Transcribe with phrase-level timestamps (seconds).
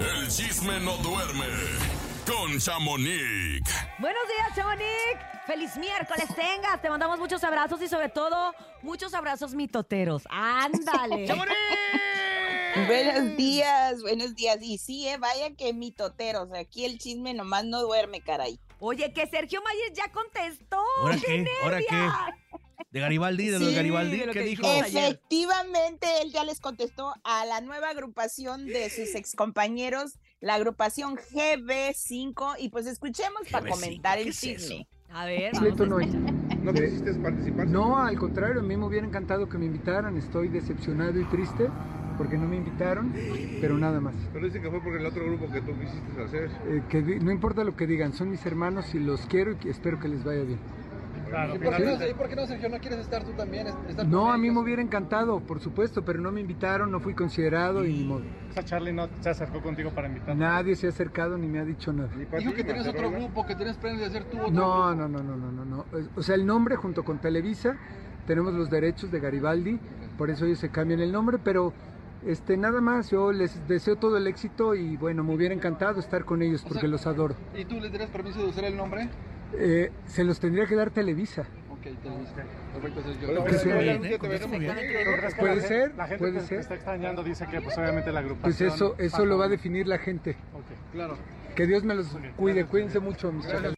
[0.00, 1.46] El chisme no duerme
[2.26, 3.62] con Chamonix.
[3.98, 5.38] Buenos días, Chamonix.
[5.46, 6.80] Feliz miércoles tengas.
[6.82, 10.24] Te mandamos muchos abrazos y sobre todo muchos abrazos mitoteros.
[10.30, 11.26] Ándale.
[12.86, 14.58] Buenos días, buenos días.
[14.60, 16.52] Y sí, eh, vaya que mitoteros.
[16.52, 18.60] Aquí el chisme nomás no duerme, caray.
[18.78, 20.80] Oye, que Sergio Mayer ya contestó.
[21.00, 21.46] ¿Ahora ¡Qué qué?
[21.62, 22.14] ¿Ahora nervios!
[22.90, 24.62] De Garibaldi, de los Sí, Garibaldi, de lo ¿qué que dijo?
[24.66, 32.56] Efectivamente, él ya les contestó a la nueva agrupación de sus excompañeros, la agrupación GB5.
[32.58, 34.86] Y pues escuchemos para GB5, comentar ¿qué el es chisme.
[35.10, 36.00] A ver, vamos no.
[36.00, 36.20] escuchar.
[36.62, 37.66] ¿No quisiste participar?
[37.66, 40.16] No, al contrario, a mí me hubiera encantado que me invitaran.
[40.16, 41.68] Estoy decepcionado y triste
[42.18, 43.12] porque no me invitaron,
[43.60, 44.14] pero nada más.
[44.32, 46.50] Pero dice que fue por el otro grupo que tú quisiste hacer.
[46.66, 50.00] Eh, que no importa lo que digan, son mis hermanos y los quiero y espero
[50.00, 50.58] que les vaya bien.
[51.54, 52.68] ¿Y por, qué no, ¿Y por qué no, Sergio?
[52.68, 53.66] ¿No quieres estar tú también?
[53.88, 57.14] Estar No, a mí me hubiera encantado, por supuesto, pero no me invitaron, no fui
[57.14, 58.24] considerado y ni modo.
[58.50, 60.34] O sea, Charlie no se acercó contigo para invitar.
[60.36, 62.10] Nadie se ha acercado ni me ha dicho nada.
[62.38, 64.94] Dijo que para otro grupo, que tenías planes de hacer tú otro No, grupo.
[64.94, 65.86] no, no, no, no, no, no.
[66.16, 67.76] O sea, el nombre junto con Televisa,
[68.26, 69.78] tenemos los derechos de Garibaldi,
[70.16, 71.72] por eso ellos se cambian el nombre, pero
[72.26, 76.24] este nada más, yo les deseo todo el éxito y bueno, me hubiera encantado estar
[76.24, 77.36] con ellos O porque sea- los adoro.
[77.54, 79.08] ¿Y tú les darías permiso de usar el nombre?
[79.54, 81.42] Eh, se los tendría que dar Televisa.
[81.70, 82.34] Ok, te listo.
[82.74, 84.18] Perfecto, pues, suena obviamente bien, ¿eh?
[84.18, 84.72] te ves Contesta muy bien.
[84.74, 85.16] tranquilo, ¿Tú ¿no?
[85.16, 86.60] crees que Puede gente- ser, La gente puede que ser.
[86.60, 88.42] está extrañando dice que pues obviamente la agrupación...
[88.52, 90.30] Pues eso, eso lo va a definir la gente.
[90.54, 90.92] Ok.
[90.92, 91.16] Claro.
[91.56, 92.70] Que Dios me los cuide, gracias.
[92.70, 93.74] cuídense mucho, mis chavos.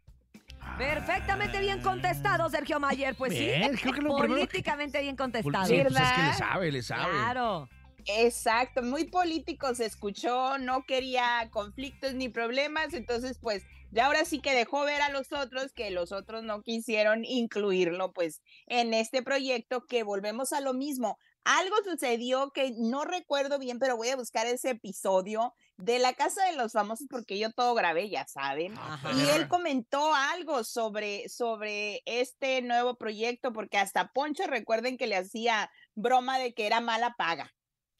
[0.77, 3.15] Perfectamente bien contestado, Sergio Mayer.
[3.15, 5.67] Pues Bien, sí, creo que lo políticamente bien contestado.
[5.67, 7.13] Sí, pues es que le sabe, le sabe.
[7.13, 7.69] Claro.
[8.07, 14.41] Exacto, muy político se escuchó, no quería conflictos ni problemas, entonces pues ya ahora sí
[14.41, 19.23] que dejó ver a los otros que los otros no quisieron incluirlo pues en este
[19.23, 21.19] proyecto que volvemos a lo mismo.
[21.45, 26.45] Algo sucedió que no recuerdo bien, pero voy a buscar ese episodio de la Casa
[26.45, 28.77] de los Famosos porque yo todo grabé, ya saben.
[28.77, 29.11] Ajá.
[29.13, 35.17] Y él comentó algo sobre, sobre este nuevo proyecto, porque hasta Poncho recuerden que le
[35.17, 37.51] hacía broma de que era mala paga.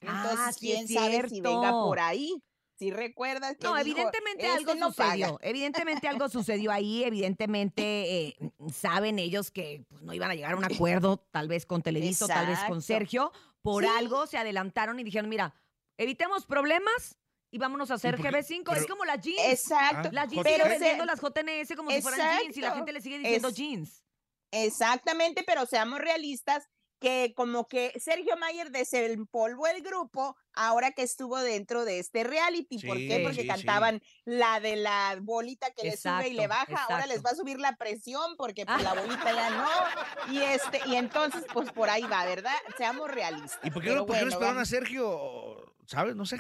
[0.01, 2.43] Entonces, Ah, sí es quién sabe si venga por ahí.
[2.81, 5.11] Si recuerdas que No, dijo, evidentemente "Este algo no paga".
[5.13, 5.39] sucedió.
[5.43, 7.05] Evidentemente algo sucedió ahí.
[7.05, 7.83] Evidentemente
[8.29, 8.37] eh,
[8.73, 12.27] saben ellos que pues, no iban a llegar a un acuerdo, tal vez con Televiso,
[12.27, 12.81] tal vez con.
[12.81, 13.33] Sergio.
[13.61, 13.91] Por Sí.
[13.99, 15.55] algo se adelantaron y dijeron, mira,
[15.99, 17.19] evitemos problemas
[17.51, 18.31] y vámonos a hacer por qué?
[18.33, 18.75] GB5.
[18.77, 19.41] es como las jeans.
[19.45, 20.09] Exacto.
[20.13, 22.93] Las jeans Pero siguen se- vendiendo las JNS como si fueran jeans y la gente
[22.95, 24.05] le sigue diciendo Es- jeans.
[24.53, 26.69] Exactamente, pero seamos realistas
[27.01, 32.79] que como que Sergio Mayer desempolvó el grupo ahora que estuvo dentro de este reality.
[32.87, 33.17] ¿Por qué?
[33.17, 33.49] Sí, Porque sí, sí.
[33.49, 36.85] cantaban la de la bolita que le sube y le Exacto, baja.
[36.91, 39.69] Ahora les va a subir la presión porque pues, la bolita ya no.
[40.33, 42.55] Y este, y entonces, pues por ahí va, ¿verdad?
[42.77, 43.59] Seamos realistas.
[43.65, 44.65] ¿Y por qué, no, por qué no bueno, a.
[44.65, 45.75] Sergio?
[45.87, 46.15] ¿Sabes?
[46.15, 46.39] No sé.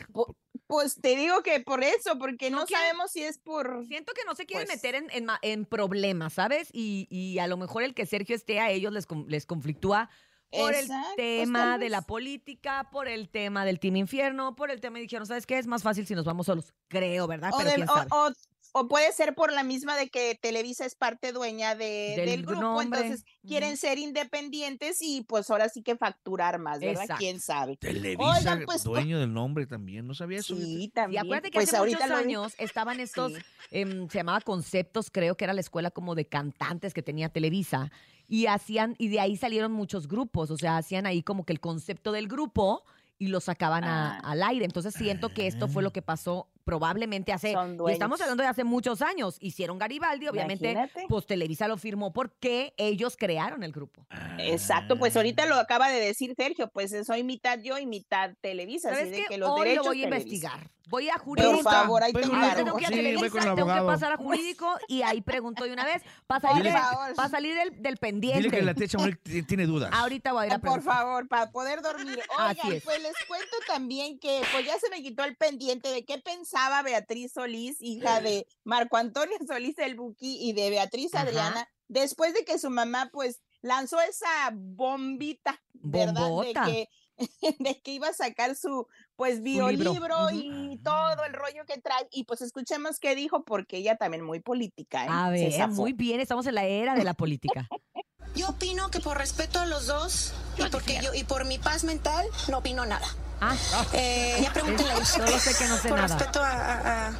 [0.67, 3.87] Pues te digo que por eso, porque No sabemos si es por.
[3.87, 6.69] Siento que no se quieren Pues- meter en, en en problemas, ¿sabes?
[6.73, 10.11] Y, y a lo mejor el que Sergio esté a ellos les, les conflictúa
[10.51, 14.71] por Exacto, el pues, tema de la política, por el tema del Team Infierno, por
[14.71, 15.59] el tema y dijeron, ¿sabes qué?
[15.59, 16.73] Es más fácil si nos vamos solos.
[16.89, 17.51] Creo, ¿verdad?
[17.55, 18.09] O, Pero de- quién sabe.
[18.11, 18.33] o-
[18.73, 22.43] o puede ser por la misma de que Televisa es parte dueña de- Del del,
[22.47, 27.03] grupo, nombre, entonces quieren ser independientes y pues ahora sí que facturar más, ¿verdad?
[27.03, 27.19] Exacto.
[27.19, 27.77] ¿Quién sabe?
[27.77, 30.07] Televisa, Oigan, pues, to- dueño del nombre también.
[30.07, 30.57] No sabía eso.
[30.57, 31.25] Sí, Y también.
[31.25, 32.25] acuérdate que pues hace ahorita muchos vi.
[32.25, 33.39] años estaban estos, Sí.
[33.73, 37.91] em, se llamaba Conceptos, creo que era la escuela como de cantantes que tenía Televisa,
[38.31, 41.61] y hacían, y de ahí salieron muchos grupos, o sea, hacían ahí como que el
[41.61, 42.85] concepto del grupo
[43.19, 44.31] y lo sacaban a- Ah.
[44.31, 44.65] al aire.
[44.65, 47.53] Entonces siento que esto fue lo que pasó probablemente hace,
[47.89, 51.07] y estamos hablando de hace muchos años, hicieron Garibaldi, obviamente, Imagínate.
[51.09, 54.07] pues Televisa lo firmó porque ellos crearon el grupo.
[54.39, 58.91] Exacto, pues ahorita lo acaba de decir Sergio, pues soy mitad yo y mitad Televisa,
[58.91, 60.17] así ¿Sabes de que los Hoy lo voy a Televisa.
[60.29, 60.71] investigar.
[60.89, 61.53] Voy a jurídico.
[61.63, 62.51] Por favor, ahí te Pregunta.
[62.51, 65.63] Ah, tengo que, ir a Sí, Televisa, tengo que pasar a jurídico y ahí pregunto
[65.63, 67.15] de una vez para salir, del- favor.
[67.15, 68.43] pa' salir del, del pendiente.
[68.43, 69.91] Dile que la tía Chamonix t- tiene dudas.
[69.93, 72.19] Ahorita voy a ir a Ah, Por favor, para poder dormir.
[72.37, 72.83] Oigan, es.
[72.83, 76.19] pues les cuento también que pues ya se me quitó el pendiente de qué
[76.51, 81.25] pensaba Beatriz Solís, hija de Marco Antonio Solís el Buki y de Beatriz Ajá.
[81.25, 86.29] Adriana, después de que su mamá pues lanzó esa bombita, ¿verdad?
[86.29, 86.67] Bombota.
[86.67, 86.89] De que,
[87.59, 88.87] de que iba a sacar su
[89.17, 89.69] pues libro.
[89.69, 92.09] biolibro y todo el rollo que trae.
[92.11, 95.05] Y pues escuchemos qué dijo, porque ella también muy política.
[95.05, 95.09] ¿eh?
[95.11, 97.69] A ver, muy bien, estamos en la era de la política.
[98.35, 101.83] Yo opino que por respeto a los dos y porque yo y por mi paz
[101.83, 103.09] mental no opino nada.
[103.41, 103.55] Ah,
[103.93, 106.09] Eh, ya pregúntenle a solo sé que no sé por nada.
[106.17, 107.13] respeto a, a- a-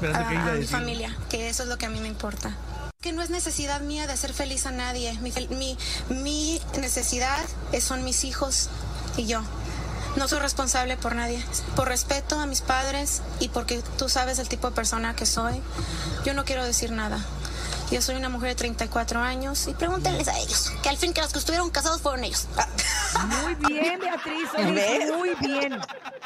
[0.00, 2.54] que a- a mi familia, que eso es lo que a mí me importa.
[3.00, 5.12] Que no es necesidad mía de hacer feliz a nadie.
[5.20, 5.76] Mi, mi,
[6.08, 7.38] mi necesidad
[7.72, 8.68] es- son mis hijos
[9.16, 9.42] y yo.
[10.16, 11.44] No soy responsable por nadie.
[11.74, 15.60] Por respeto a mis padres y porque tú sabes el tipo de persona que soy,
[16.24, 17.18] yo no quiero decir nada.
[17.90, 21.20] Yo soy una mujer de 34 años y pregúntenles a ellos, que al fin que
[21.20, 22.46] los que estuvieron casados fueron ellos.
[23.24, 24.48] Muy bien, Beatriz.
[25.16, 25.78] Muy bien.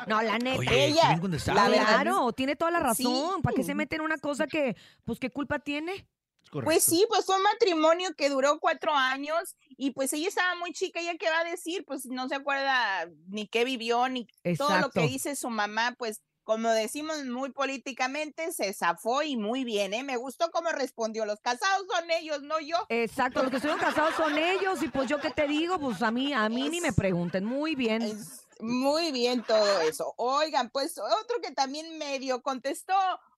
[0.07, 0.59] No, la neta.
[0.59, 1.57] Oye, Ella, contestado.
[1.59, 3.05] la verdad Claro, tiene toda la Sí.
[3.05, 3.43] razón.
[3.43, 6.07] ¿Para qué se mete en una cosa que, pues, qué culpa tiene?
[6.51, 6.65] Correcto.
[6.65, 10.73] Pues sí, pues fue un matrimonio que duró cuatro años y pues ella estaba muy
[10.73, 14.27] chica, ella qué va a decir, pues no se acuerda ni qué vivió, ni
[14.59, 19.65] todo lo que dice su mamá, pues como decimos muy políticamente, se zafó y muy
[19.65, 20.03] bien, ¿eh?
[20.03, 22.77] Me gustó cómo respondió, los casados son ellos, no yo.
[22.89, 26.11] Exacto, los que estuvieron casados son ellos y pues yo qué te digo, pues a
[26.11, 27.45] mí, a mí ni me pregunten.
[27.45, 28.03] Muy bien.
[28.03, 30.15] Es muy bien todo eso.
[30.17, 32.95] Oigan, pues otro que también medio contestó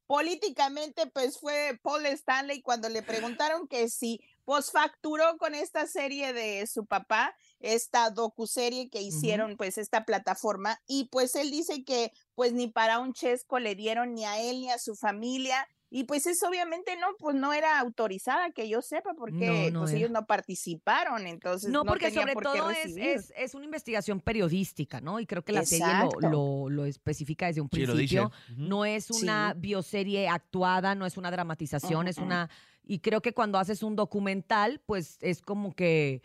[0.06, 6.32] políticamente, pues fue Paul Stanley cuando le preguntaron que si pues facturó con esta serie
[6.32, 12.12] de su papá, esta docuserie que hicieron pues esta plataforma y pues él dice que
[12.34, 16.04] pues ni para un chesco le dieron ni a él ni a su familia y
[16.04, 19.92] pues eso obviamente no, pues no era autorizada que yo sepa porque No, no pues
[19.92, 23.04] ellos no participaron, entonces No, no, porque tenía sobre por qué todo es, recibir.
[23.08, 25.20] es, es una investigación periodística, ¿no?
[25.20, 26.20] Y creo que la serie Exacto.
[26.20, 28.32] lo, lo, lo especifica desde un Sí, lo principio.
[28.52, 28.60] Ujú.
[28.60, 32.48] No es una bioserie actuada, no es una dramatización, es una...
[32.84, 36.22] Y creo que cuando haces un documental, pues es como que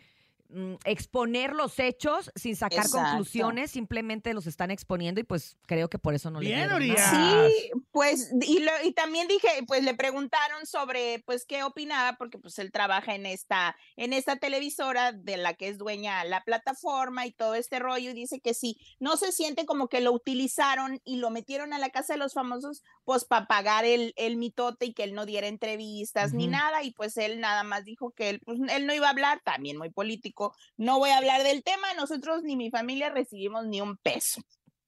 [0.84, 3.06] exponer los hechos sin sacar Exacto.
[3.10, 6.76] conclusiones, simplemente los están exponiendo y pues creo que por eso no le Bien, dieron
[6.76, 6.94] Oria.
[6.94, 7.48] nada.
[7.50, 12.38] Sí, pues, y, lo- y también dije, pues le preguntaron sobre, pues, qué opinaba, porque
[12.38, 17.26] pues él trabaja en esta, en esta televisora de la que es dueña la plataforma
[17.26, 21.00] y todo este rollo, y dice que sí, no se siente como que lo utilizaron
[21.04, 24.86] y lo metieron a la casa de los famosos, pues, para pagar el, el mitote
[24.86, 28.30] y que él no diera entrevistas ni nada, y pues él nada más dijo que
[28.30, 30.37] él, pues, él no iba a hablar, también muy político,
[30.76, 34.42] no voy a hablar del tema, nosotros ni mi familia recibimos ni un peso.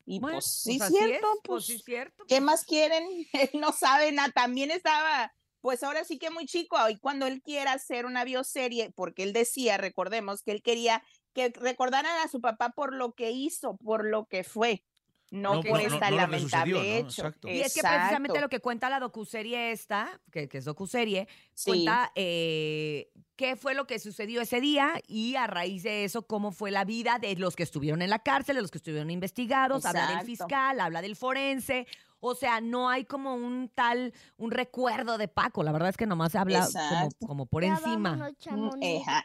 [0.06, 2.24] Y Bueno, pues sí, cierto, es, pues, sí, cierto.
[2.26, 3.04] ¿qué más quieren?
[3.32, 7.42] Él no sabe nada, también estaba, pues ahora sí que muy chico, y cuando él
[7.42, 11.02] quiera hacer una bioserie, porque él decía, recordemos, que él quería
[11.32, 14.84] que recordaran a su papá por lo que hizo, por lo que fue,
[15.30, 17.06] no, No, por no, no, lamentable sucedió, hecho.
[17.26, 17.48] Exacto.
[17.48, 21.70] Y es que precisamente lo que cuenta la docuserie esta, que, que es docuserie, Sí.
[21.70, 26.52] cuenta eh, qué fue lo que sucedió ese día y a raíz de eso cómo
[26.52, 29.84] fue la vida de los que estuvieron en la cárcel, de los que estuvieron investigados,
[29.86, 31.86] habla del fiscal, habla del forense.
[32.22, 35.62] O sea, no hay como un tal, un recuerdo de Paco.
[35.62, 38.34] La verdad es que nomás se habla como, como por Ya encima.
[38.44, 38.76] vámonos.
[38.82, 39.24] Eja.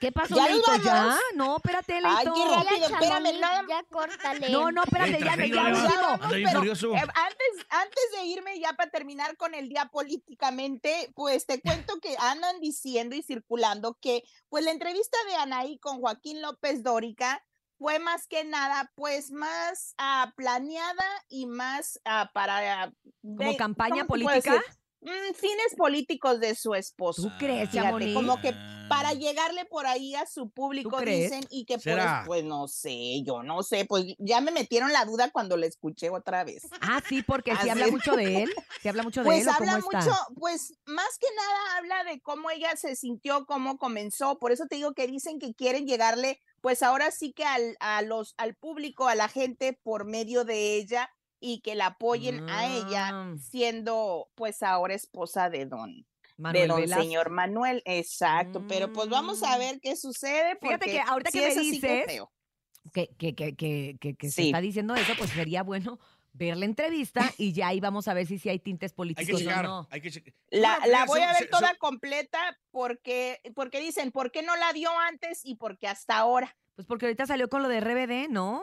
[0.00, 0.76] ¿Qué pasó, ¿Ya Leito?
[0.84, 1.16] ¿Ya?
[1.34, 2.34] No, espérate, Ay, Leito.
[2.34, 4.50] qué Ya, rápido, espérame, nada ya córtale.
[4.50, 6.18] No, no, espérate, ya, ya último.
[6.28, 6.64] pero,
[6.94, 11.98] eh, antes, antes de irme, ya para terminar con el día políticamente, pues te cuento
[12.00, 17.44] que andan diciendo y circulando que pues la entrevista de Anaí con Joaquín López Dórica
[17.78, 22.92] fue más que nada, pues más ah, planeada y más ah, para...
[23.22, 24.64] ¿Como de- campaña ¿cómo te puedo política?
[25.00, 27.22] Mm, fines políticos de su esposo.
[27.22, 28.86] ¿Tú crees, Fíjate, como que Ah.
[28.88, 31.90] para llegarle por ahí a su público, dicen, y que eso,
[32.26, 36.10] pues no sé, yo no sé, pues ya me metieron la duda cuando le escuché
[36.10, 36.66] otra vez.
[36.80, 38.52] Ah, sí, porque sí Así habla mucho de él.
[38.82, 39.48] Sí habla mucho de Pues él.
[39.50, 39.98] ¿o cómo habla está?
[40.00, 44.38] mucho, pues más que nada habla de cómo ella se sintió, cómo comenzó.
[44.40, 48.02] Por eso te digo que dicen que quieren llegarle, pues ahora sí que al, a
[48.02, 51.08] los, al público, a la gente por medio de ella
[51.40, 53.34] y que la apoyen a ella Ah.
[53.38, 57.02] siendo pues ahora esposa de don, Manuel de don Velasco.
[57.02, 57.82] señor Manuel.
[57.84, 59.58] Exacto, pero pues vamos a Mm.
[59.58, 60.56] ver qué sucede.
[60.60, 62.32] Fíjate que ahorita sí que me dices, feo.
[62.92, 65.98] que, que, que, que, que, se está diciendo eso, pues sería bueno
[66.32, 68.96] ver la entrevista y ya ahí vamos a ver si sí hay tintes Hay que
[68.96, 69.88] políticos o checar, no.
[69.90, 70.34] hay que.
[70.50, 72.38] La, No, la voy a ver toda completa
[72.70, 76.56] porque, porque dicen, ¿por qué no la dio antes y por qué hasta ahora?
[76.76, 78.62] Pues porque ahorita salió con lo de RBD, ¿no?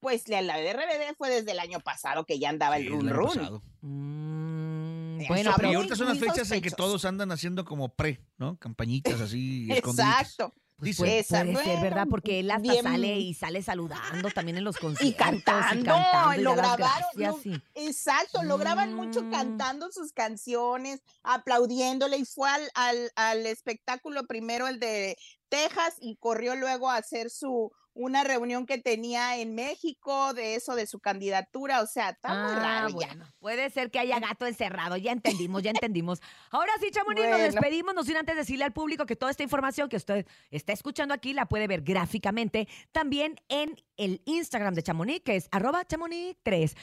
[0.00, 3.08] Pues la, la de RBD fue desde el año pasado que ya andaba el run
[3.08, 3.62] el run.
[3.82, 8.20] Mm, Eh, bueno, pero ahorita son las fechas en que todos andan haciendo como pre,
[8.36, 8.58] ¿no?
[8.58, 9.66] Campañitas así.
[9.70, 10.52] Exacto.
[10.78, 12.06] pues puede, Esa, puede ser, ¿verdad?
[12.10, 15.08] Porque él hasta bien- sale y sale saludando también en los conciertos.
[15.08, 16.76] Y cantando, cantando, y lo grabaron,
[17.14, 19.30] gracias, lo- y- Exacto, lo graban mucho Mm.
[19.30, 25.16] cantando sus canciones, aplaudiéndole y fue al, al, al espectáculo primero el de
[25.48, 30.74] Texas y corrió luego a hacer su una reunión que tenía en México de eso
[30.74, 33.32] de su candidatura, o sea, está muy Ah, raro ya.
[33.38, 36.20] puede ser que haya gato encerrado, ya entendimos, ya entendimos.
[36.50, 39.88] Ahora sí, Chamonix, nos despedimos, no sin antes decirle al público que toda esta información
[39.88, 45.22] que usted está escuchando aquí la puede ver gráficamente también en el Instagram de Chamonix,
[45.24, 46.76] que es arroba chamonix3.